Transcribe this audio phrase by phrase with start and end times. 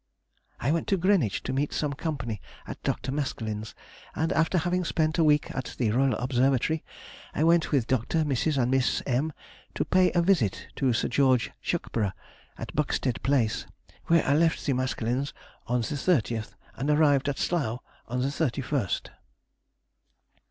[0.59, 3.11] _—I went to Greenwich to meet some company at Dr.
[3.11, 3.75] Maskelyne's,
[4.15, 6.15] and after having spent a week at the R.
[6.17, 6.83] Observatory,
[7.35, 9.31] I went with Dr., Mrs., and Miss M.
[9.75, 12.13] to pay a visit to Sir George Schuckburgh,
[12.57, 13.67] at Buxted Place,
[14.07, 14.95] where I left the Ms.
[15.67, 19.11] on the 30th, and arrived at Slough the 31st.